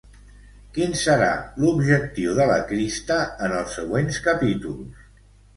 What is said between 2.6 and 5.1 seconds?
Krista en els següents capítols?